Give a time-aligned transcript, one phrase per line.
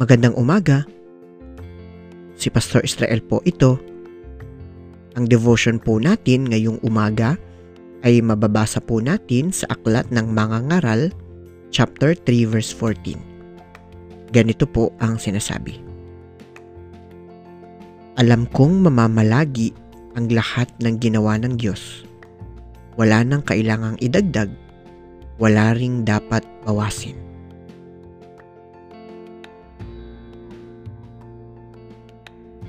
[0.00, 0.88] Magandang umaga.
[2.32, 3.76] Si Pastor Israel po ito.
[5.12, 7.36] Ang devotion po natin ngayong umaga
[8.00, 11.12] ay mababasa po natin sa Aklat ng Mga Ngaral,
[11.68, 14.32] chapter 3 verse 14.
[14.32, 15.76] Ganito po ang sinasabi.
[18.16, 19.76] Alam kong mamamalagi
[20.16, 22.08] ang lahat ng ginawa ng Diyos.
[22.96, 24.48] Wala nang kailangang idagdag,
[25.36, 27.29] wala ring dapat bawasin.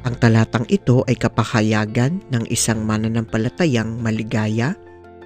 [0.02, 4.74] Ang talatang ito ay kapahayagan ng isang mananampalatayang maligaya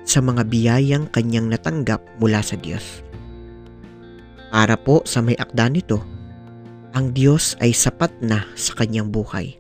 [0.03, 2.99] sa mga biyayang kanyang natanggap mula sa Diyos.
[4.52, 6.03] Para po sa may akda nito,
[6.91, 9.55] ang Diyos ay sapat na sa kanyang buhay.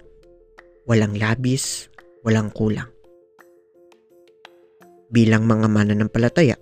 [0.83, 1.87] Walang labis,
[2.27, 2.91] walang kulang.
[5.07, 6.59] Bilang mga mananampalataya,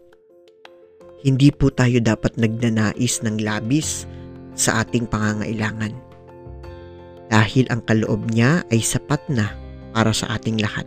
[1.25, 4.05] hindi po tayo dapat nagnanais ng labis
[4.53, 6.12] sa ating pangangailangan
[7.33, 9.49] dahil ang kaloob niya ay sapat na
[9.89, 10.85] para sa ating lahat.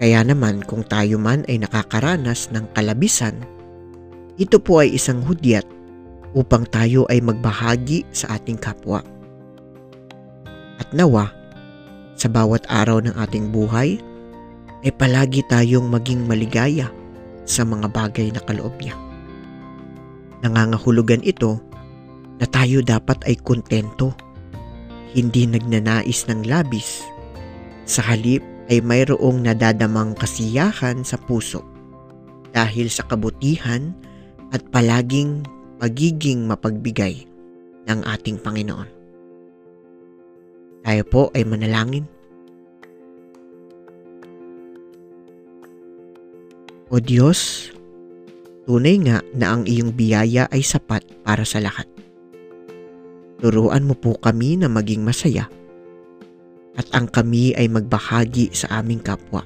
[0.00, 3.36] Kaya naman kung tayo man ay nakakaranas ng kalabisan,
[4.40, 5.68] ito po ay isang hudyat
[6.32, 9.04] upang tayo ay magbahagi sa ating kapwa.
[10.80, 11.30] At nawa,
[12.16, 14.00] sa bawat araw ng ating buhay,
[14.82, 16.88] ay palagi tayong maging maligaya
[17.44, 18.96] sa mga bagay na kaloob niya.
[20.42, 21.60] Nangangahulugan ito
[22.38, 24.14] na tayo dapat ay kontento,
[25.14, 27.06] hindi nagnanais ng labis.
[27.86, 31.62] Sa halip ay mayroong nadadamang kasiyahan sa puso
[32.50, 33.92] dahil sa kabutihan
[34.50, 35.44] at palaging
[35.78, 37.26] pagiging mapagbigay
[37.84, 38.88] ng ating Panginoon.
[40.84, 42.04] Tayo po ay manalangin.
[46.92, 47.72] O Diyos,
[48.68, 51.93] tunay nga na ang iyong biyaya ay sapat para sa lahat.
[53.44, 55.44] Turuan mo po kami na maging masaya
[56.80, 59.44] at ang kami ay magbahagi sa aming kapwa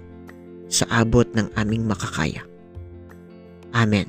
[0.71, 2.47] sa abot ng aming makakaya.
[3.75, 4.07] Amen.